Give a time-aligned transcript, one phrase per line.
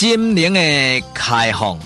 [0.00, 0.60] 心灵的
[1.12, 1.76] 开放，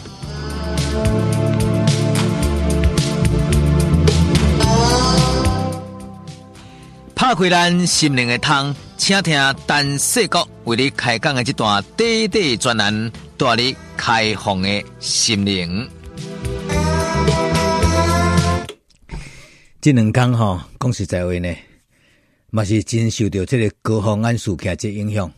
[7.15, 9.35] 拍开咱心灵的窗，请听
[9.67, 15.89] 陈世国为你开讲的这段短短专栏，带你开放的心灵。
[19.81, 21.49] 这两天哈，讲实在话呢，
[22.51, 25.33] 嘛是真受到这个高虹安事件这影响。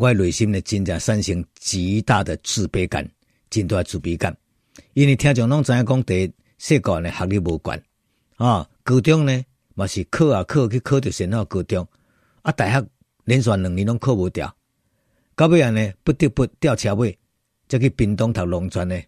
[0.00, 3.06] 我内心呢，真正产生极大的自卑感，
[3.50, 4.34] 真大自卑感。
[4.94, 7.84] 因为听众拢知影讲，第一世界呢学历无悬。
[8.36, 9.44] 啊，高中呢
[9.74, 11.86] 嘛是考啊考去考到先好高中。
[12.40, 12.82] 啊，大学
[13.24, 14.56] 连续两年拢考无掉，
[15.36, 17.18] 到尾啊呢不得不吊车尾，
[17.68, 18.98] 再去屏东读农专呢，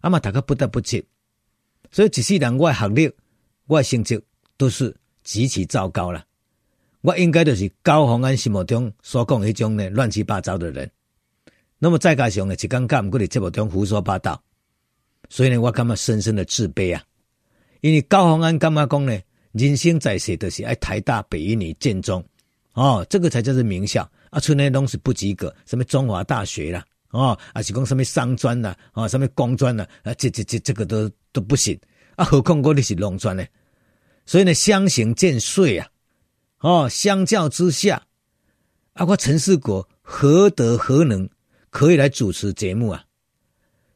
[0.00, 1.06] 啊嘛大家不得不去，
[1.92, 3.12] 所以一世人我的学历，
[3.66, 4.20] 我的成绩
[4.56, 6.26] 都是极其糟糕了。
[7.02, 10.90] 我应该就是高虹安心目中所讲的迄种呢乱七八糟的人，
[11.78, 14.40] 那么再加上呢，一刚刚过的节目中胡说八道，
[15.28, 17.02] 所以呢，我感觉深深的自卑啊。
[17.80, 19.18] 因为高虹安感觉讲呢，
[19.50, 22.24] 人生在世就是爱台大、北一女、建中，
[22.74, 24.08] 哦，这个才叫做名校。
[24.30, 31.76] 啊，村内拢是不及格，什么中华大学啦，哦，还是讲什么商专啦，啊，什么工专啦，啊，这这这这个都都不行。
[32.14, 33.44] 啊，何况我的是农专呢？
[34.24, 35.88] 所以呢，相形见秽啊。
[36.62, 38.06] 哦，相较之下，
[38.92, 41.28] 啊，我陈世国何德何能
[41.70, 43.04] 可以来主持节目啊？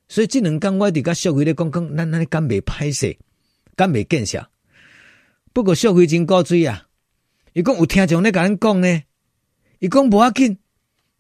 [0.09, 3.17] 所以这两天我伫甲小辉咧讲讲，咱咱咧敢袂歹势，
[3.77, 4.49] 敢袂见效。
[5.53, 6.89] 不过小辉真古锥啊，
[7.53, 9.03] 伊讲有听众咧甲咱讲呢，
[9.79, 10.59] 伊讲无要紧，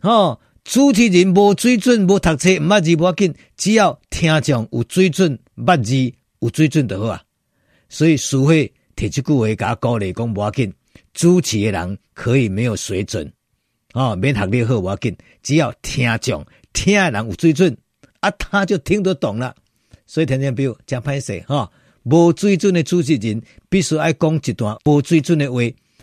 [0.03, 5.95] 哦，主持人无水准，无读册，毋捌字无要紧，只要听众有水准，捌字
[6.41, 7.23] 有水准就好啊。
[7.89, 10.75] 所以苏慧提这句话甲我鼓励讲无要紧。
[11.17, 13.33] 主持人可以没有水准，
[13.95, 16.45] 哦，免学历好我要紧，只要听众
[16.75, 17.75] 听的人有水准，
[18.21, 19.57] 啊，他就听得懂了。
[20.05, 21.73] 所以听听比如讲歹势哈，
[22.03, 25.59] 无水准的主持人必须爱讲一段无水准的话，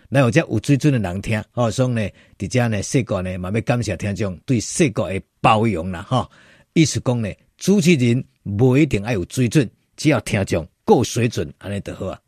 [0.10, 1.40] 来有这有水准的人听。
[1.54, 2.10] 哦，所以呢，
[2.40, 6.28] 伫遮呢，世国呢，嘛要感谢听众对世国的包容啦，哈。
[6.74, 8.26] 意思讲呢，主持人
[8.58, 12.20] 不一定爱有水准，只要听众够水准，安尼就好啊。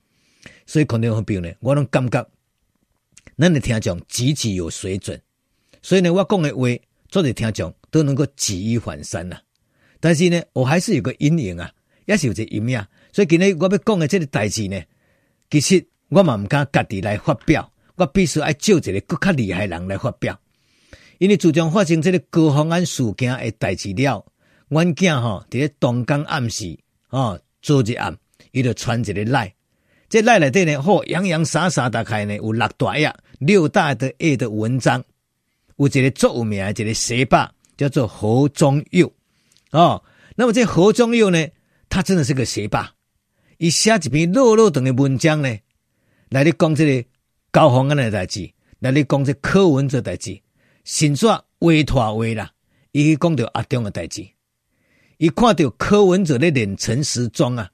[0.67, 2.23] 所以肯定很比呢，我拢感觉。
[3.38, 5.19] 咱的听众极其有水准，
[5.81, 6.68] 所以呢，我讲的话，
[7.09, 9.38] 做的听众都能够举一反三呐。
[10.00, 11.69] 但是呢，我还是有个阴影啊，
[12.06, 12.85] 也是有一个阴影。
[13.12, 14.81] 所以今天我要讲的这个代志呢，
[15.50, 20.40] 其实我嘛唔敢家己来发表，我必须爱叫一个更加厉害的人来发表。
[21.17, 24.25] 因为自从发生这个高虹安事件的代志了，
[24.69, 26.78] 阮囝吼伫咧东港暗时
[27.09, 28.17] 哦，昨日暗，
[28.52, 29.53] 伊就传一个赖。
[30.07, 33.13] 这赖内底呢，好洋洋洒洒大概呢，有六大页，
[33.45, 35.03] 六大的页的文章，
[35.75, 39.13] 有一个著名的一个学霸叫做何忠佑
[39.69, 40.03] 哦。
[40.35, 41.47] 那么这何忠佑呢，
[41.88, 42.95] 他真的是个学霸，
[43.59, 45.57] 伊写一篇落落长的文章呢，
[46.29, 47.07] 来你讲这个
[47.51, 50.41] 高虹安的代志，来你讲这柯文哲代志，
[50.84, 51.28] 甚至
[51.59, 52.51] 委托话啦，
[52.94, 54.28] 伊去讲到阿中的代志，
[55.17, 57.69] 伊看到柯文哲咧练陈时中啊。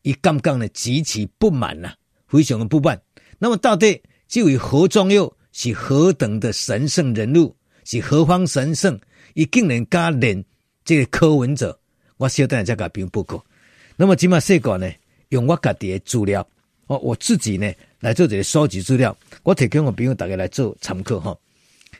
[0.00, 1.92] 伊感觉呢极其不满呐，
[2.26, 3.00] 非常的不满。
[3.38, 4.02] 那么到底
[4.32, 7.54] 这位何忠佑是何等的神圣人物，
[7.84, 8.98] 是何方神圣？
[9.34, 10.42] 伊竟然加练
[10.86, 11.78] 这个柯文哲，
[12.16, 13.44] 我小等下再甲评报告。
[13.94, 14.90] 那么今麦说过呢，
[15.28, 16.40] 用我家己的资料，
[16.86, 17.70] 哦，我自己呢
[18.00, 21.36] 来做这个收集资料，我提供我朋友大家来做参考哈。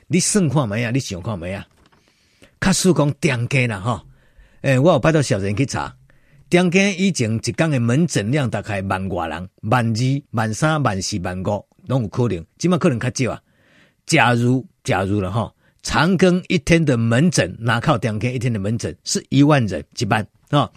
[0.06, 0.90] 你算看没啊？
[0.90, 1.68] 你想看没啊？
[2.58, 4.02] 卡叔讲点计了哈，
[4.62, 5.94] 诶，我有派到小人去查。
[6.48, 12.44] 中间以前一天的门诊量大概万外人，万二、万三、万四、万五，拢有可能。
[12.58, 13.42] 今麦可能较少啊。
[14.06, 20.70] 假如假如了哈，长庚一天的门诊，哪靠中间一天的门诊是一万人一班啊。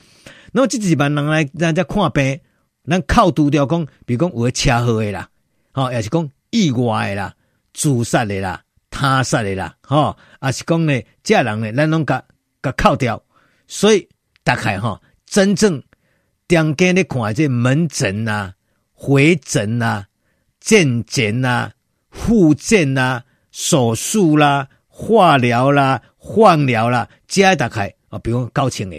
[0.52, 2.40] 那么这几万人来人家看病，
[2.90, 5.30] 咱靠拄掉讲，比如讲有车祸的啦，
[5.72, 7.36] 哈，也是讲意外的啦、
[7.74, 12.24] 自杀的啦、他杀的啦，哈，也是讲呢，这人呢，咱拢甲
[12.62, 13.22] 甲靠掉，
[13.68, 14.08] 所以
[14.44, 15.01] 大概哈。
[15.25, 15.81] 真正
[16.48, 18.54] 中间咧看这门诊啊、
[18.94, 20.08] 回诊啊、
[20.65, 21.71] 健检啊、
[22.09, 28.95] 复健啊、手术啦、化疗啦、放疗啦，加大概啊，比如九千个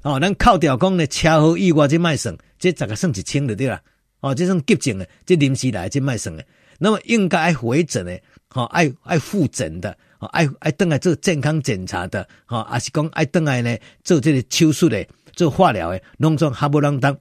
[0.00, 3.78] 哦，咱扣掉讲咧车祸意外这卖算，这大概算一千就对啦。
[4.20, 6.42] 哦，这种急症的，这临时来这卖算的，
[6.78, 8.18] 那么应该爱回诊的，
[8.48, 15.06] 好爱爱复诊的，好爱爱等来做健康检查的，好还是讲爱等来呢做这个手术的。
[15.34, 17.14] 做化疗的，拢总哈不啷当，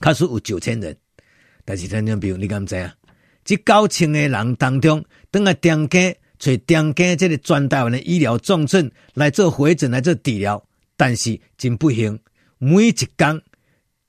[0.00, 0.94] 卡数有九千人，
[1.64, 2.94] 但是听众朋友，你敢知啊？
[3.44, 10.62] 这九千个人当中，等下中间找中间这个专台湾的医疗重症来做回诊来做治疗，
[10.96, 12.18] 但是真不幸，
[12.58, 13.42] 每一天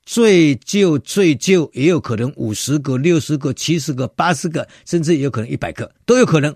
[0.04, 6.56] 最少最少也有可能五十个、六十个、七十个、八十个，甚至有可能一百个都有可能。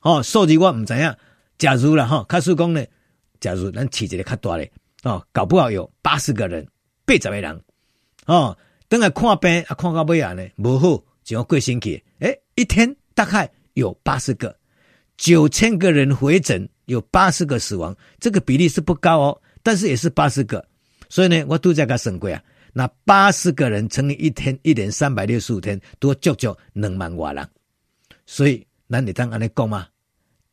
[0.00, 1.14] 哦，数字我唔知影。
[1.58, 2.84] 假如了哈，卡叔讲呢，
[3.38, 4.72] 假如咱起一个较大嘞，
[5.04, 6.66] 哦，搞不好有八十个人、
[7.04, 7.60] 八十个人，
[8.26, 8.56] 哦，
[8.92, 14.54] 等下看病啊，看到尾啊呢，无好，就要过星期，诶，一天大概有八十个。
[15.16, 20.62] 九千个人回诊，有八十个死亡，这个比例是不高哦，但是也是八十个，
[21.08, 22.42] 所以呢，我都在个省贵啊，
[22.74, 27.48] 那八十个人乘以一天，一年三百六十五天，多足足两万多人，
[28.26, 29.88] 所以咱你当安尼讲嘛，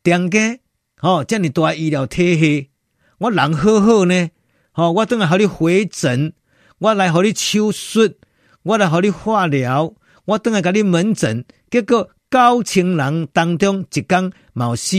[0.02, 0.58] 点解？
[1.02, 2.70] 哦，这么大医疗体系，
[3.18, 4.30] 我人好好呢，
[4.72, 6.32] 哦，我等下和你回诊，
[6.78, 8.14] 我来和你手术，
[8.62, 12.10] 我来和你化疗，我等下给你门诊，结果。
[12.32, 14.96] 九千人当中，一天冒死，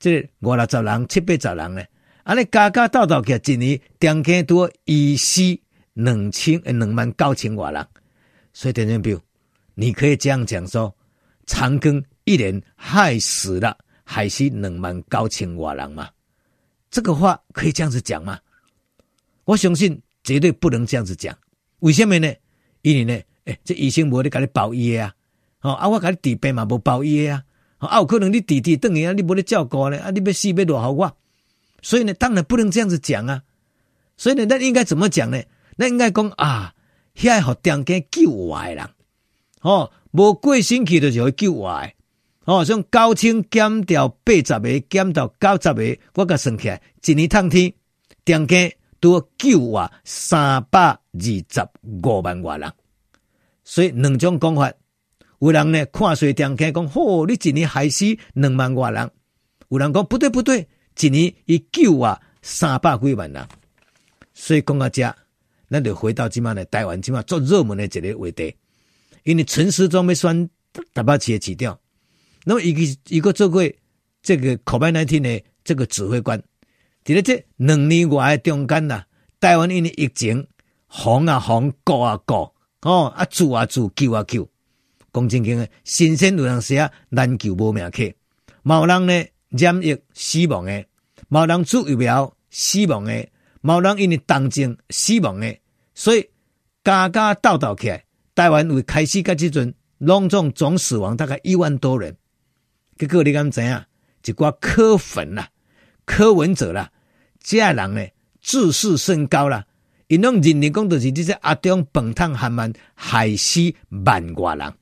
[0.00, 1.84] 这五六十人、七八十人呢？
[2.24, 5.42] 安尼加加倒倒起，一年中间多医死
[5.92, 7.86] 两千两万九千多人。
[8.52, 9.20] 所以，田中彪，
[9.76, 10.92] 你可以这样讲说：
[11.46, 16.10] 长庚一年害死了，害死两万九千多人吗？
[16.90, 18.40] 这个话可以这样子讲吗？
[19.44, 21.32] 我相信绝对不能这样子讲。
[21.80, 22.32] 为什么呢？
[22.82, 25.12] 因为呢，诶，这医生无得给你包医啊。
[25.60, 27.42] 哦，啊，我甲你治病嘛，无包医啊，
[27.78, 31.16] 啊，有可能你治治等于啊，你无咧照顾呢，啊，你要死要落好我，
[31.82, 33.42] 所以呢，当然不能这样子讲啊，
[34.16, 35.42] 所以呢，那应该怎么讲呢？
[35.76, 36.72] 那应该讲啊，
[37.16, 38.88] 遐互店家救我的人，
[39.62, 41.92] 哦，无过星期就是会救活的，
[42.44, 47.72] 哦，像九千减掉八十个，减到九十个，我甲算起来，一年通天，
[48.24, 52.72] 店家都救活三百二十五万多人，
[53.64, 54.72] 所以两种讲法。
[55.38, 59.10] 有人呢看衰中间讲，吼、哦，你一年害死两万多人。
[59.68, 60.66] 有人讲不对不对，
[60.98, 63.46] 一年伊救啊三百几万人。
[64.32, 65.14] 所以讲到这，
[65.68, 68.56] 咱就回到今麦呢，台湾今麦做热门的一个话题，
[69.24, 70.48] 因为陈时中要选
[70.94, 71.78] 台北市的市长，
[72.44, 73.62] 那么一个一个做过
[74.22, 76.42] 这个 COVID-19 的这个指挥官，
[77.06, 79.04] 在咧即两年外中间呐，
[79.38, 80.44] 台湾因为疫情，
[80.88, 84.48] 防啊防，过啊过，哦啊住啊住，救啊救。
[85.12, 88.12] 讲真经诶，新鲜有人时啊，难救无命客；
[88.64, 90.84] 冇人呢染疫死亡诶，
[91.30, 93.30] 冇人注疫苗死亡诶，
[93.62, 95.60] 冇人因为动静死亡诶。
[95.94, 96.28] 所以
[96.82, 98.04] 加加倒倒起来，
[98.34, 102.16] 台湾为开始甲即阵拢总总死亡大概一万多人。
[102.98, 103.80] 结果你敢知影？
[104.24, 105.48] 一寡柯粉啦、
[106.04, 106.90] 柯文哲啦，
[107.46, 108.04] 这人呢
[108.42, 109.64] 自视甚高啦，
[110.08, 113.60] 因拢认定讲就是这些阿中饭桶含慢害死
[114.04, 114.74] 万外人。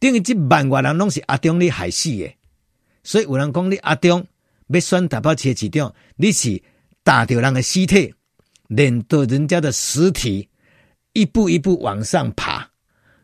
[0.00, 2.34] 等于这万外人拢是阿中你害死的，
[3.04, 4.26] 所以有人讲你阿中
[4.68, 6.62] 要选台北市市长，你是
[7.02, 8.14] 打掉人的尸体，
[8.68, 10.48] 连到人家的尸体，
[11.12, 12.66] 一步一步往上爬，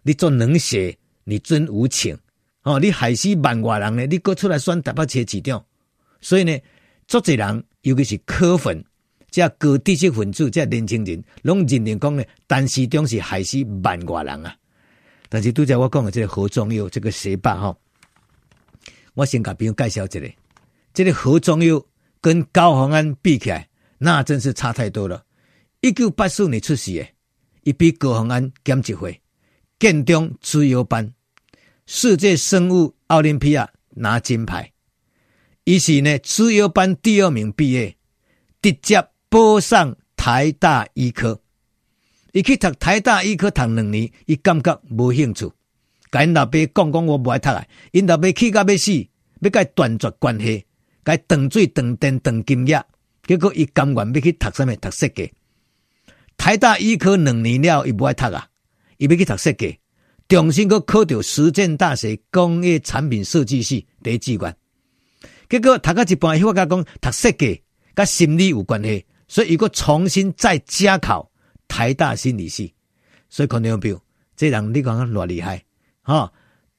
[0.02, 0.94] 你做冷血，
[1.24, 2.16] 你真无情
[2.64, 2.78] 哦！
[2.78, 5.64] 你害死万外人呢，你搁出来选台北市市长，
[6.20, 6.58] 所以呢，
[7.08, 8.84] 足侪人，尤其是柯粉，
[9.30, 14.54] 这高知识分子，这年轻人，拢认定讲呢，陈时中是害死万外人啊。
[15.30, 17.76] 但是都在我讲的这个何宗佑这个学霸哈，
[19.14, 20.20] 我先给朋友介绍一下，
[20.92, 21.84] 这个何宗佑
[22.20, 23.66] 跟高洪安比起来，
[23.96, 25.24] 那真是差太多了。
[25.80, 27.06] 一九八四年出世的，
[27.62, 29.18] 一比高洪安减一岁，
[29.78, 31.10] 建中自由班，
[31.86, 34.70] 世界生物奥林匹亚拿金牌，
[35.68, 37.94] 伊是呢资优班第二名毕业，
[38.62, 41.38] 直接报上台大医科。
[42.32, 45.52] 伊去读台大医科读两年，伊感觉无兴趣。
[46.10, 47.62] 甲因老爸讲讲，我无爱读啊！
[47.92, 49.06] 因老爸气甲要死，
[49.42, 50.64] 要甲伊断绝关系，
[51.04, 52.86] 甲伊断水断电断金额。
[53.26, 54.74] 结果伊甘愿要去读啥物？
[54.76, 55.30] 读设计。
[56.38, 58.48] 台大医科两年了，伊无爱读啊！
[58.96, 59.78] 伊要去读设计，
[60.30, 64.56] 重新搁考到实践大学工业产品设计系第一志愿。
[65.48, 67.62] 结果读到一半，我甲讲读设计，
[67.94, 71.30] 甲心理有关系，所以伊果重新再加考。
[71.68, 72.74] 台大心理系，
[73.28, 74.02] 所以看到没有？
[74.34, 75.62] 这人你讲偌厉害，
[76.00, 76.32] 哈！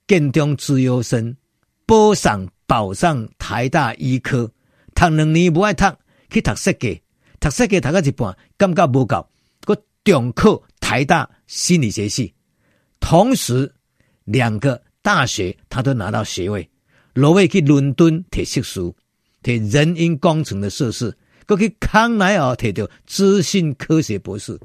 [0.08, 1.38] 建中资优生，
[1.86, 4.52] 报上保上台大医科，
[4.96, 5.86] 读两年不爱读，
[6.32, 7.04] 去读设计，
[7.40, 9.30] 读设计读到一半，感觉无够，
[9.62, 12.34] 搁重考台大心理学系，
[13.00, 13.72] 同时
[14.24, 16.68] 两个大学他都拿到学位，
[17.14, 18.80] 落尾去伦敦摕硕士，
[19.44, 21.16] 摕人因工程的硕士。
[21.48, 24.60] 过去康奈尔提到资讯科学博士，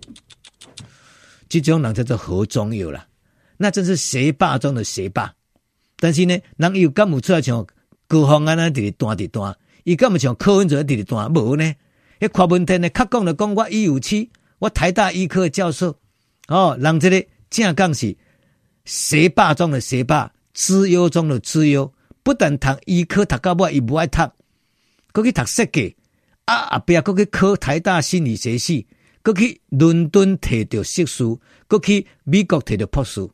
[1.49, 3.07] 这种人叫做何忠佑了，
[3.57, 5.35] 那真是学霸中的学霸。
[5.97, 7.67] 但是呢，人又干不出来像
[8.07, 11.75] 高虹安那直直断直断，伊干嘛像柯文哲直直断无呢？
[12.21, 15.97] 迄柯文哲呢，较讲的讲我一五七，我台大医科教授，
[16.49, 18.15] 哦，让这个正讲是
[18.85, 21.91] 学霸中的学霸，资优中的资优，
[22.25, 24.29] 不但读医科读到尾，伊不爱读，
[25.13, 25.95] 搁去读设计，
[26.47, 28.87] 啊啊，不要搁去考台大心理学系，
[29.23, 31.23] 搁去伦敦摕到硕士，
[31.69, 33.29] 搁去美国摕到博士，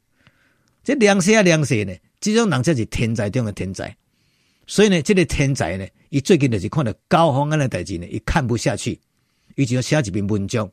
[0.82, 3.96] 这两些啊两些呢，这种人才是天才中的天才。
[4.66, 9.00] 所以呢，这个天才呢，伊最近就是看到高虹安的代志呢，伊看不下去，
[9.54, 10.68] 伊就要写一篇文章。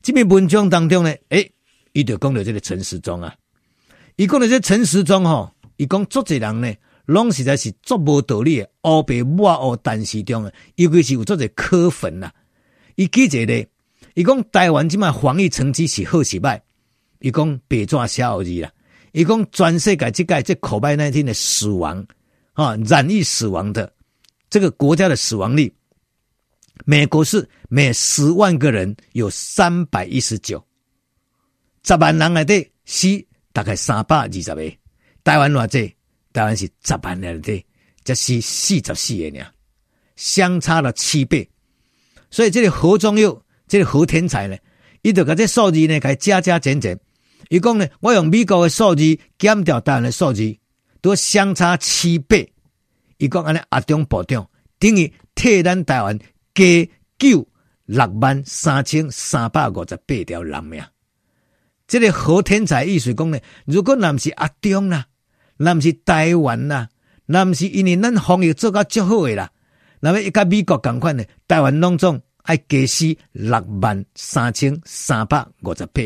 [0.00, 1.52] 这篇文章当中呢，诶，
[1.92, 3.34] 伊就讲到这个陈时中啊，
[4.16, 6.74] 伊讲到这陈时中吼，伊讲足侪人呢，
[7.06, 12.32] 拢实在是足无道理的，乌白抹黑陈时中啊，尤其是有足侪科粉呐。
[12.96, 13.68] 伊记者咧，
[14.14, 16.60] 伊讲台湾即卖防疫成绩是好是歹，
[17.20, 18.70] 伊讲白纸写好字啦，
[19.12, 22.06] 伊讲全世界即届这口碑那天的死亡。
[22.54, 23.90] 啊，染疫死亡的
[24.50, 25.72] 这个国家的死亡率，
[26.84, 30.62] 美国是每十万个人有三百一十九，
[31.82, 33.08] 十万人内底死
[33.54, 34.70] 大概三百二十个，
[35.24, 35.94] 台湾偌济，
[36.32, 37.64] 台湾是十万人的，
[38.04, 39.46] 这是四十四个呢，
[40.16, 41.48] 相差了七倍。
[42.30, 44.56] 所以这个何中佑，这个何天才呢，
[45.02, 46.98] 伊就把这数字呢，给加加减减，
[47.48, 50.56] 伊讲呢，我用美国的数字减掉台湾的数字。
[51.02, 52.48] 都相差七倍，
[53.18, 54.48] 伊讲安尼阿中部长
[54.78, 56.16] 等于替咱台湾
[56.54, 56.64] 加
[57.18, 57.44] 救
[57.86, 60.80] 六万三千三百五十八条人命。
[61.88, 65.04] 这个好天才意思讲呢，如果咱毋是阿中啦，
[65.62, 66.88] 咱毋是台湾啦，
[67.28, 69.50] 咱毋是因为咱防疫做甲足好诶啦，
[70.00, 76.02] 那么伊甲美国共款呢，台湾拢总爱加死六万三千三百五十八。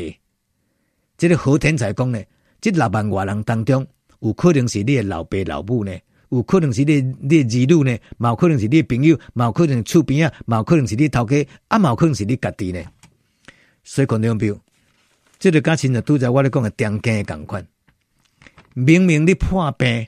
[1.17, 2.23] 这个好天才讲呢，
[2.61, 3.87] 这六万外人当中。
[4.21, 5.93] 有可能是你的老爸老母呢，
[6.31, 12.83] 有可能是你你儿女呢，嘛有可能是你朋友，嘛有可能是厝边啊，嘛有可能是你头家，啊嘛有可能是你家己呢。
[13.85, 14.59] 所以观众朋友，
[15.39, 17.65] 这个感情就拄在我咧讲的中间的共款。
[18.79, 20.07] 明明你破病，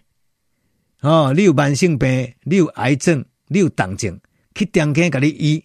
[1.00, 4.20] 哦，你有慢性病，你有癌症，你有重症，
[4.54, 5.64] 去中间给你医，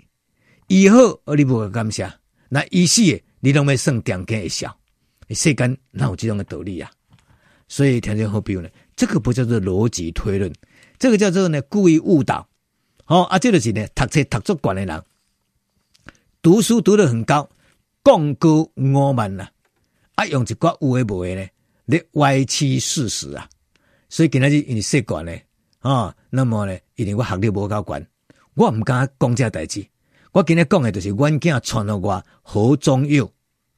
[0.68, 2.10] 医好而你无感谢，
[2.48, 4.74] 那医死的你拢要算中间的笑，
[5.32, 6.90] 世间哪有这种的道理啊？
[7.68, 10.50] 所以条件好比呢，这个不叫做逻辑推论，
[10.98, 12.48] 这个叫做呢故意误导。
[13.08, 15.04] 哦，啊，这就是呢读册读足惯的人，
[16.42, 17.50] 读书读得很高，
[18.02, 19.50] 贡高傲慢呐，
[20.16, 21.46] 啊，用一寡有诶无诶呢，
[21.86, 23.48] 来歪曲事实啊。
[24.10, 25.34] 所以今仔日因为习惯呢，
[25.80, 28.08] 啊，那么呢，因为我学历无够悬，
[28.56, 29.86] 我毋敢讲这代志。
[30.32, 33.32] 我今日讲诶就是阮囝传互我何中佑，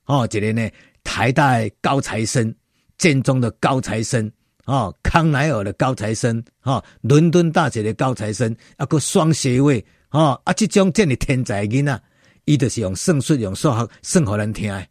[0.05, 0.69] 哦，一个呢
[1.03, 2.53] 台大高材生。
[2.97, 4.31] 建中的高材生，
[4.63, 12.01] 哦，康奈尔的高材生，哦，伦敦大学的高材生，啊，个双学位，哦，啊，这种这么天才的囡仔，
[12.45, 14.87] 伊就是用算术、用数学算互咱听的。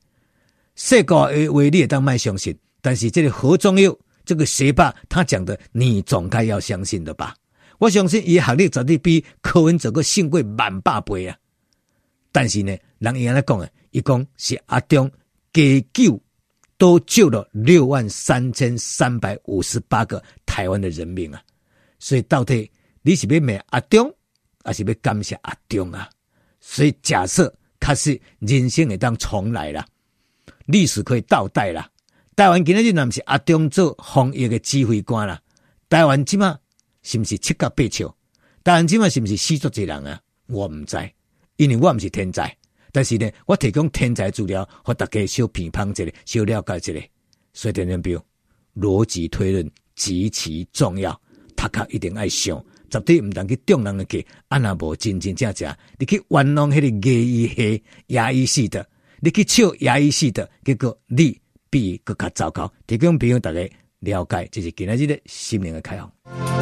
[0.74, 2.54] 世界的话你也当卖相信，
[2.84, 7.34] 但是这个何中佑这个学霸，他讲的你总该要相信的吧？
[7.78, 11.34] 我相信伊学历绝对比柯文哲个胜过万百倍啊！
[12.30, 15.10] 但是呢，人伊安尼讲的，伊讲是阿中
[15.50, 15.62] 加
[15.94, 16.20] 救。
[16.76, 21.40] 都救了六万三千三百五十八个台湾的人命啊！
[22.00, 22.68] 所以到底
[23.00, 24.12] 你是要骂阿中，
[24.64, 26.10] 还是要感谢阿中啊？
[26.60, 29.86] 所以假设他是人生会当重来了，
[30.66, 31.88] 历史可以倒带了。
[32.36, 35.40] 台湾今天就那是阿中做防疫的指挥官了。
[35.88, 36.58] 台湾起码
[37.02, 38.12] 是不是七个八笑？
[38.64, 40.20] 台湾起码是不是死足济人啊？
[40.48, 40.96] 我唔知，
[41.56, 42.56] 因为我唔是天才。
[42.90, 47.06] 但是呢，我提供天才资料，和大家小评判一下，小了解一下。
[47.52, 48.20] 所以点点标，
[48.74, 51.12] 逻辑推论极其重要，
[51.54, 52.60] 读卡一定爱想，
[52.90, 58.84] 绝对唔当去中人的计，安那无真真正正，你去玩弄迄个牙医黑、牙医系的，
[59.20, 61.40] 你去笑牙医系的，结果你
[61.74, 62.72] 比更加糟糕。
[62.86, 66.53] 提供朋友大家了解，这是今日的心灵的开放。